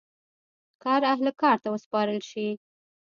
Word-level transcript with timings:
کار 0.83 1.01
اهل 1.13 1.25
کار 1.41 1.57
ته 1.63 1.67
وسپارل 1.71 2.19
شي. 2.29 2.47